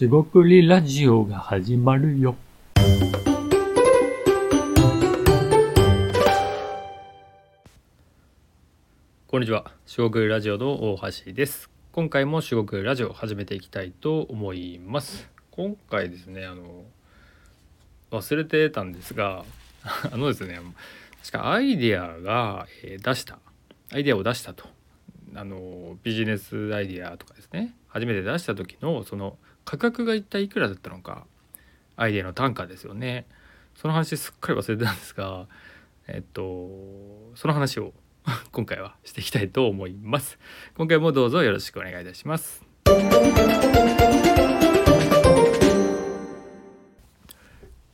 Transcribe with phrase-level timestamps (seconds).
[0.00, 2.34] しごくりラジオが始まるよ。
[9.28, 9.70] こんにちは。
[9.84, 11.68] 四国ラジオの大橋です。
[11.92, 15.28] 今回も四国ラジオを始めていきたいと思います。
[15.50, 16.84] 今回ですね、あの
[18.10, 19.44] 忘れてたんですが、
[20.10, 20.58] あのですね、
[21.18, 23.38] 確かアイデアが、え出した、
[23.92, 24.66] アイデアを出したと、
[25.34, 29.36] あのビジネスアイデアとかですね、初めて出した時のその
[29.70, 31.26] 価格が一体いくらだったのか、
[31.94, 33.24] アイデアの単価ですよね。
[33.76, 35.46] その話すっかり忘れてたんですが、
[36.08, 36.68] えっと
[37.36, 37.92] その話を
[38.50, 40.40] 今回はしていきたいと思います。
[40.74, 42.66] 今回もどうぞよろしくお願いいたします。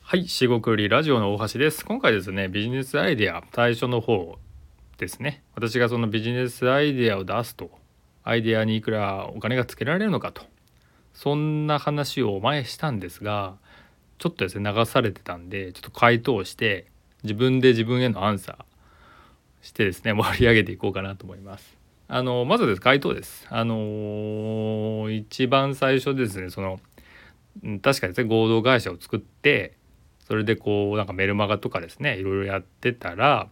[0.00, 1.84] はい、四国りラジオの大橋です。
[1.84, 4.38] 今回ですね、ビジネスアイデア最初の方
[4.96, 5.42] ですね。
[5.54, 7.70] 私がそのビジネスアイデアを出すと、
[8.24, 10.55] アイデアにいくらお金がつけられるのかと、
[11.16, 13.56] そんな話を前したんですが、
[14.18, 16.86] ちょっとですね、流されてたんで、ちょっと回答して、
[17.24, 18.76] 自分で自分へのアンサー、
[19.66, 21.76] してですね盛り上げていこうかなと思います。
[22.08, 23.46] あのまずです回答です。
[23.50, 26.80] あの一番最初ですねその
[27.64, 29.76] うん確かですね合同会社を作って
[30.26, 33.48] それでこうなんかメルマガとかですねいろいろやってたら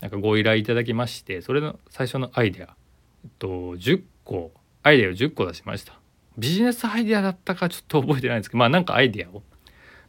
[0.00, 2.76] なんかご依頼いただきましてそれの最初のアイデア、
[3.24, 5.98] えっと、10個アイデアを10個出しました。
[6.38, 9.42] ビジネスアイデアだったかちょっと覚えてないんですけどまあなんかアイデアを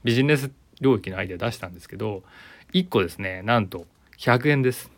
[0.03, 2.23] ビジネス領域のアイデア出したんですけど
[2.73, 3.86] 1個ですねなんと
[4.19, 4.92] 100円です。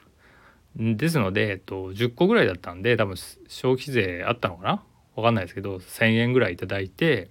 [0.75, 3.15] ですので、えっと、10個ぐらいだったんで多分
[3.47, 4.83] 消費税あったのかな？
[5.15, 7.29] わかんないですけど1,000円ぐらいいいて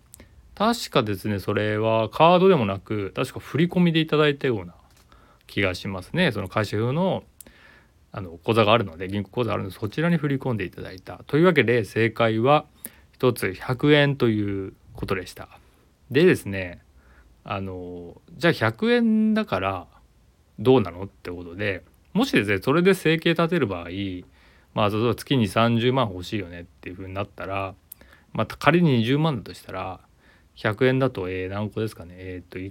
[0.55, 4.75] 確かですねそれはカードでもなく確か振り込みでいいたような
[5.47, 6.33] 気がしますね。
[6.33, 7.23] その会社用の
[8.11, 11.23] あの口座があるので銀行口座あるのでそちらに振り込んでいただいた。
[11.27, 12.67] というわけで正解は
[13.19, 15.49] 1つ100円ということでした。
[16.11, 16.83] でですね
[17.45, 19.87] あのじゃあ100円だから
[20.59, 23.89] どうなのってことでもしですねそれで生計立てる場合
[24.75, 27.75] まあ例えば月に30万欲しいよねっていうふうになったら
[28.33, 30.01] まあ仮に20万だとしたら
[30.57, 32.15] 100円だと、えー何個ですかね？
[32.19, 32.71] えーっとえ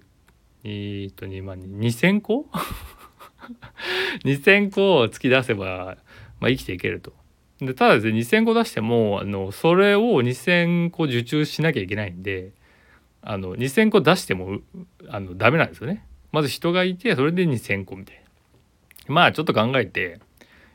[0.63, 2.45] ーと2万2,000個？
[4.25, 5.97] 2,000個を突き出せば、
[6.39, 7.13] まあ、生きていけると。
[7.59, 12.51] でただですね2,000個出してもあのそれを2,000個受注しなきゃいけないんで
[13.21, 14.59] あの2,000個出しても
[15.09, 16.05] あのダメなんですよね。
[16.31, 18.15] まず人がいてそれで2,000個みたい
[19.07, 19.13] な。
[19.13, 20.19] まあちょっと考えて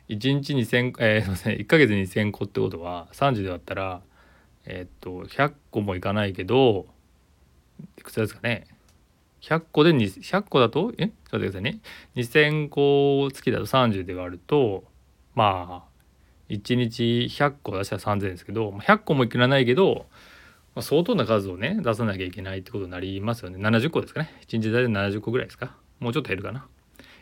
[0.08, 4.02] 1日2,000えー、すいません1ヶ月2,000個ってことは30で割ったら
[4.64, 6.86] えーっと100個もいかないけど
[7.98, 8.66] いくつですかね
[9.42, 11.08] 100個で100個だとえ？
[11.08, 11.80] ちょっと待ってくださいね
[12.16, 14.84] 2,000個月だと30で割ると
[15.34, 15.91] まあ
[16.52, 20.06] 1日100個出したら3,000円ですけど100個もいらないけど、
[20.74, 23.58] まあ、相当な数をね出さなきゃいけないってことになりますよね。
[23.58, 24.30] 70個ですかね。
[24.46, 25.74] 1日大体70個ぐらいですか。
[25.98, 26.66] もうちょっと減るかな。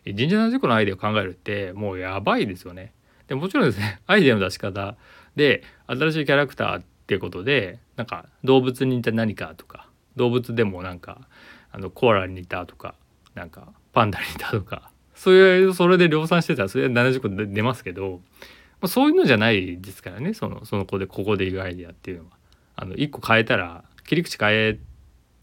[0.05, 2.93] 人事70個のアイデアを考えるってもうやばいですよね。
[3.29, 4.97] でもちろんですね アイデアの出し方
[5.37, 11.29] で新しいキャラクターっていうことでなんか動物に似た何かとか動物でもなんか
[11.71, 12.95] あのコアラに似たとか
[13.35, 18.23] なんかパンダに似たとかそういうそれで量産してたらそれで70個出ますけど、
[18.81, 22.31] まあ、そういうのじゃないですからねそのその子でここで言うアイデアっていうのは。
[22.77, 24.79] あの1個変えたら切り口変え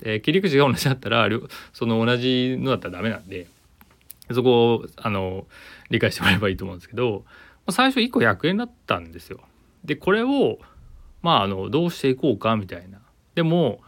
[0.03, 1.29] え切り口が同じだったら
[1.71, 3.47] その同じのだったらダメなんで。
[4.33, 5.47] そこをあの
[5.89, 7.31] 理解してもらえばいいと思うんですけどま
[7.67, 9.39] あ最初1個100円だったんですよ。
[9.85, 10.59] でこれを
[11.21, 12.99] まああのどうしていこうかみたいな。
[13.35, 13.79] でも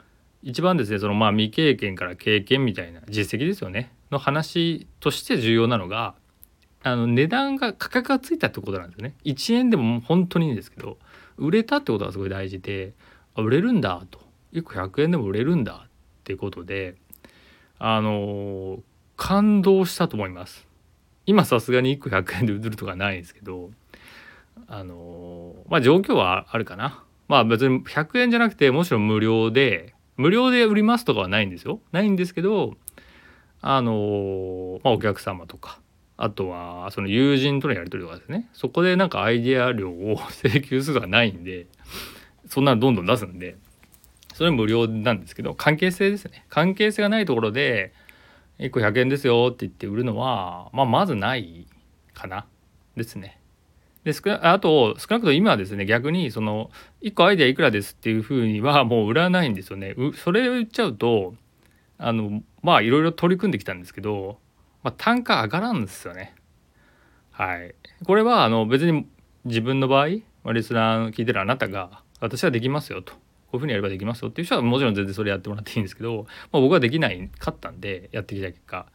[0.41, 6.15] 一番ですねそのまあ未経験から経験みたいな実績ですよねの話として重要なのが
[6.81, 9.15] あの値段が価格がついたってことなんですよね。
[9.25, 10.97] 1円でも本当にいいんですけど
[11.37, 12.93] 売れたってことがすごい大事で
[13.35, 14.19] あ売れるんだと。
[14.53, 15.89] 1個100円でも売れるんだっ
[16.23, 16.95] ていうことで
[17.77, 18.79] あの
[19.15, 20.67] 感動したと思います。
[21.25, 23.69] 今さすがに1個100円で売るとかないんですけど
[24.67, 27.03] あのまあ状況はあるかな。
[27.27, 31.79] まあ別に100円じゃなくてもちろん無料で無料で売りますとかはないんですよ。
[31.91, 32.75] ないんですけど
[33.61, 35.79] あのまあお客様とか
[36.21, 41.67] あとはその友人とのやり取りとかですねそこでなんかアイデア料を 請求するとかないんで
[42.49, 43.55] そんなのどんどん出すんで
[44.33, 47.93] それ無料なんですけど関係性ですね関係性がないところで
[48.59, 51.65] 1個100円ですよって言って売るのは、まあ、まずない
[52.13, 52.45] かな
[52.97, 53.39] ですね。
[54.03, 56.69] であと少なくとも今はですね逆にその
[57.01, 59.95] 1個アイデアいくらですっていうふうにはもう売らないんですよね。
[60.15, 61.35] それを言っちゃうと
[61.97, 64.39] あのまあいろいろ取り組んできたんですけど、
[64.83, 66.35] まあ、単価上がらんですよね。
[67.31, 67.75] はい。
[68.05, 69.07] これはあの別に
[69.45, 70.07] 自分の場合
[70.43, 73.19] まあリスナー聞いてるあなたが私はできますよとこ
[73.53, 78.85] ういうふうにやればできますよっていう人はもちろん全然それやってもらっていいんですけど、まあ、僕はできないかったんでやってきた結果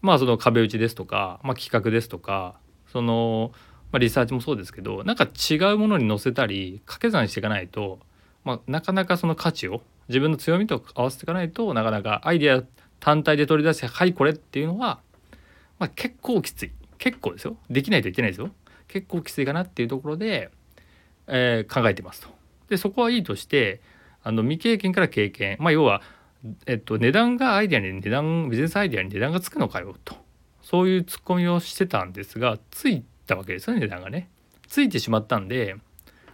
[0.00, 2.56] まあその壁打ちですとか、まあ、企画ですとか
[2.92, 3.52] その、
[3.90, 7.98] まあ、リサーチもそうですけどなんか違うものに載せたり掛け算していかないと、
[8.44, 12.62] まあ、なかなかその価値を自分の強みと合わせていかないとなかなかアイデア
[13.00, 15.00] 単体で取り出して「はいこれ」っていうのは、
[15.78, 18.50] まあ、結構きつい結構ですよできないといけないですよ
[18.88, 20.50] 結構きついかなっていうところで、
[21.26, 22.28] えー、考えてますと。
[22.68, 23.80] でそこはいいとして
[24.22, 26.02] あの未経験から経験まあ要は、
[26.66, 30.16] えっと、値段がアイデアに値段ビジネスアイデアに値段がつくのかよと
[30.62, 34.28] そういうツッコミをしてたんですがついたわけですよね値段がね。
[34.66, 35.76] ついてしまったんで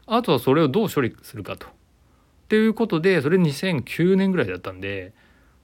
[0.06, 1.66] あとはそれをどう処理するかと。
[1.66, 1.70] っ
[2.48, 5.12] ていうことでそれ2009年ぐらいだったんで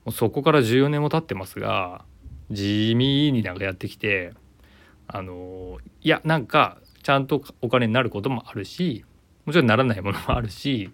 [0.03, 2.03] もうそこから14年も経ってますが
[2.51, 4.33] 地味になんかやってきて
[5.07, 9.03] あのいやなんかちゃんとお金になることもあるし
[9.45, 10.91] もちろんならないものもあるし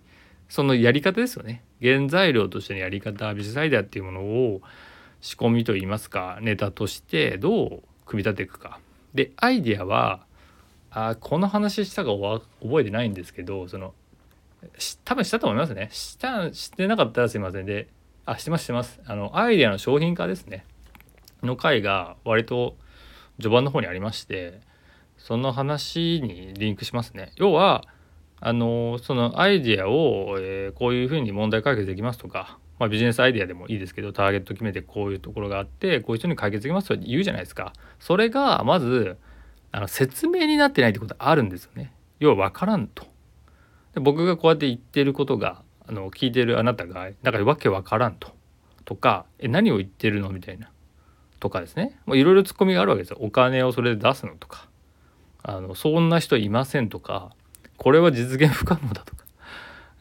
[0.49, 1.63] そのやり方ですよね。
[1.81, 4.61] 原材料としてのやり方ビジネスアイデアっていうものを
[5.19, 8.79] 仕込みといいますかネタとしてどう組み立てていくか。
[9.13, 10.25] でアイデアは
[10.91, 13.93] あこの話したか覚えてないんですけどその
[15.03, 15.89] 多分したと思いますね。
[15.91, 17.65] したしてなかったらすいません。
[17.65, 17.89] で
[18.25, 18.99] あしてますしてます。
[19.05, 20.65] あのアイデアの商品化ですね。
[21.43, 22.75] の回が割と
[23.39, 24.61] 序盤の方にありまして
[25.17, 27.31] その話にリンクしますね。
[27.35, 27.83] 要は
[28.39, 37.73] あのそのアイデアを、えー、こういうふうに問題解決できますとか、まあ、ビジネスアイデアでもいいですけどターゲット決めてこういうところがあってこういう人に解決できますと言うじゃないですか。
[37.99, 39.17] それがまず
[39.71, 41.93] あの説明になってないってことあるんですよね。
[42.19, 43.05] 要は分からんと。
[43.93, 48.35] で僕がこうやって言ってることがあの聞いてるあなたがなんかわけわからんと。
[48.85, 50.69] とかえ何を言ってるのみたいな。
[51.39, 51.97] とかですね。
[52.07, 53.17] いろいろツッコミがあるわけですよ。
[53.21, 54.67] お金をそれで出すのとか。
[55.43, 57.31] あのそんな人いませんとか。
[57.77, 59.23] これは実現不可能だとか、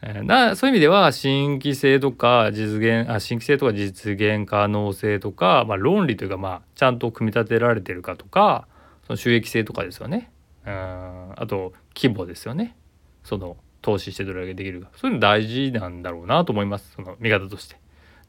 [0.01, 8.67] えー、なそういう意味では新規性とか実現あ新規性とか実現可能性とか、まあ、論理というか、まあ、ちゃんと組み立てられてるかとか
[9.05, 10.31] その収益性とかですよね。
[10.65, 12.75] うんあと規模ですよね。
[13.23, 14.89] その投資してどれだけできるか。
[14.97, 16.91] そういうの大事なんだろうなと思います。
[16.93, 17.77] その見方として。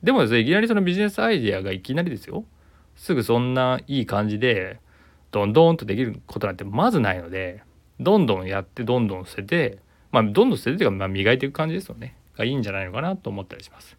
[0.03, 2.45] でもですねいきなりそのビジネスアイデアがいきなりですよ。
[2.99, 4.81] すぐそんないい感じで
[5.31, 7.63] どんどんとできることなんてまずないので
[8.01, 9.79] どんどんやってどんどん捨てて
[10.11, 12.17] まあどんどん捨ててというか、まあ、磨いていく感じですよね。
[12.37, 13.97] がいいんじゃないのかなと思ったりします。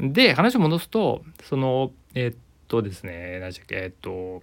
[0.00, 2.36] で話を戻すとそのえっ
[2.66, 4.42] とですね何でしたっけえっと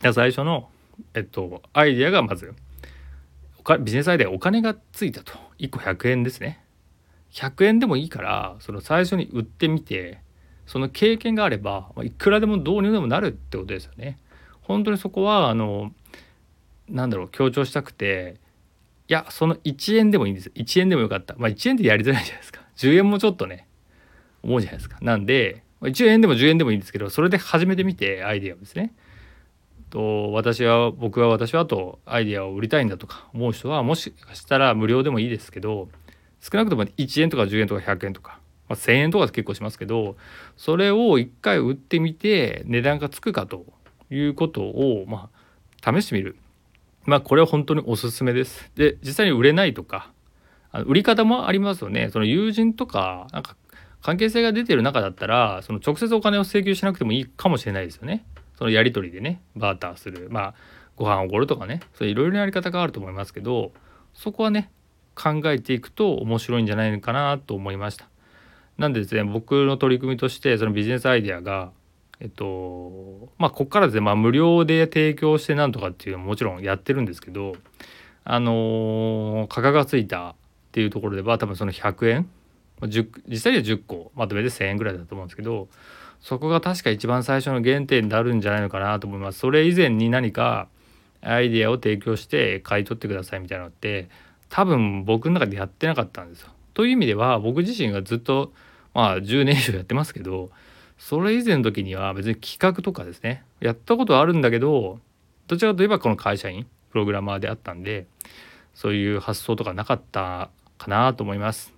[0.00, 0.68] 最初の
[1.14, 2.54] えっとアイデアがまず
[3.80, 5.32] ビジネスアイデアお金がついたと。
[5.58, 6.64] 1個100円ですね。
[7.32, 10.20] 100円でもいいからその最初に売ってみて
[10.70, 14.18] その経験があればいくらでもどうにでもなるってことですよね。
[14.60, 15.92] 本当にそこはあの
[16.88, 18.36] なんだろう強調したくて
[19.08, 21.34] いやその1円でもいいんです1円でもよかった。
[21.38, 22.60] まあ1円でやりづらいじゃないですか。
[22.76, 23.66] 10円もちょっとね
[24.44, 24.96] 思うじゃないですか。
[25.00, 28.94] なんで1円でも10円でもいいんですけどそれで始めてみてアイデアをですね。
[29.90, 35.88] と私は僕は私はとアイデアを売りたいんだとか思う人はもしかしたら無料でもいいですけど
[36.40, 38.38] 少なくとも1円とか10円とか100円とか
[38.70, 40.16] まあ、1,000円とか結構しますけど
[40.56, 43.66] それを1回売ってみて値段がつくかと
[44.10, 45.28] いうことを、ま
[45.82, 46.36] あ、試してみる。
[47.04, 48.70] まあこれは本当におすすめです。
[48.76, 50.12] で実際に売れないとか
[50.70, 52.10] あの売り方もありますよね。
[52.10, 53.56] その友人とかなんか
[54.02, 58.24] 関係性が出てる中だったらその直接お金を請求しなくてもいいかもしれないですよね。
[58.56, 60.54] そのやり取りでねバーターするまあ
[60.94, 63.72] ご飯おごるとかねそういろいろなやり方があると思いますけど
[64.14, 64.70] そこはね
[65.16, 68.06] 考えていくと面白いんじゃないのかなと思いました。
[68.80, 71.70] なんでですね僕の取り組みとしてそのビジネスアイデアが
[72.18, 77.52] えっとまあここからですね、まあ、無料で提供してなんとかっていうのももちろんやってるんですけど
[78.24, 80.34] あの価格がついたっ
[80.72, 82.30] ていうところでは多分その100円
[82.82, 85.68] 実際には10個まとめて1,000円ぐらいだと思うんですけど
[86.22, 89.38] そこが確か一番最初の原点になるんじゃないのかなと思います。
[89.38, 90.68] それ以前に何か
[91.22, 94.08] アイデアを提供して買い取ってくださいみたいなのって
[94.48, 96.48] 多分僕の中でやってなかったんですよ。
[96.74, 98.52] という意味では僕自身がずっと
[98.94, 100.50] まあ10年以上やってますけど
[100.98, 104.98] それ以前の時には別に企画とかですねやったことはあるんだけど
[105.46, 108.06] どちらかといえばこの会社員プログラマーであったんで
[108.74, 111.74] そういう発想とかなかったかなと思います。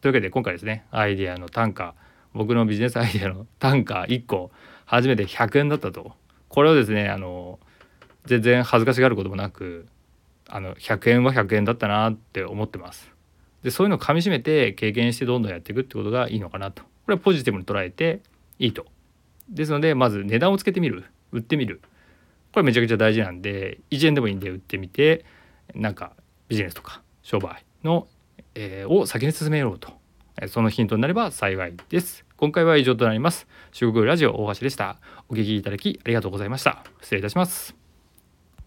[0.00, 1.94] というわけで今回ですねアイデアの単価
[2.32, 4.50] 僕のビジネスアイデアの 単価1個
[4.84, 6.12] 初めて100円だったと
[6.48, 7.58] これをですねあの
[8.26, 9.86] 全然恥ずかしがることもなく
[10.48, 13.15] あの100円は100円だったなって思ってます。
[13.66, 16.84] でそういうのをかみしめて経験してどんどんやっていくってことがいいのかなと。
[16.84, 18.20] これはポジティブに捉えて
[18.60, 18.86] いいと。
[19.48, 21.04] ですのでまず値段をつけてみる。
[21.32, 21.80] 売ってみる。
[22.52, 25.24] これめちゃくちゃ大事なんで1円でもいいんで売ってみて
[25.74, 26.12] なんか
[26.46, 28.06] ビジネスとか商売の、
[28.54, 29.90] えー、を先に進めようと。
[30.40, 32.24] えそのヒントになれば幸いです。
[32.36, 33.48] 今回は以上となります。
[33.72, 34.98] 中国ラジオ大橋でした。
[35.28, 36.84] お聞きいただきありがとうございました。
[37.00, 37.85] 失礼いたします。